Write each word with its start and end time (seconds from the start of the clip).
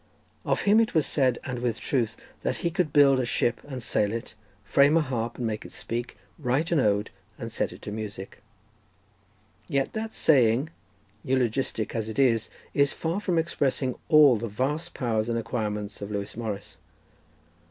Of 0.45 0.61
him 0.61 0.79
it 0.79 0.95
was 0.95 1.05
said, 1.05 1.37
and 1.43 1.59
with 1.59 1.79
truth, 1.79 2.17
that 2.41 2.55
he 2.65 2.71
could 2.71 2.91
build 2.91 3.19
a 3.19 3.23
ship 3.25 3.61
and 3.67 3.83
sail 3.83 4.11
it, 4.13 4.33
frame 4.63 4.97
a 4.97 5.01
harp 5.01 5.37
and 5.37 5.45
make 5.45 5.63
it 5.63 5.71
speak, 5.71 6.17
write 6.39 6.71
an 6.71 6.79
ode 6.79 7.11
and 7.37 7.51
set 7.51 7.71
it 7.71 7.83
to 7.83 7.91
music. 7.91 8.41
Yet 9.67 9.93
that 9.93 10.11
saying, 10.15 10.71
eulogistic 11.23 11.93
as 11.95 12.09
it 12.09 12.17
is, 12.17 12.49
is 12.73 12.93
far 12.93 13.19
from 13.21 13.37
expressing 13.37 13.93
all 14.09 14.37
the 14.37 14.47
vast 14.49 14.95
powers 14.95 15.29
and 15.29 15.37
acquirements 15.37 16.01
of 16.01 16.09
Lewis 16.09 16.35
Morris. 16.35 16.77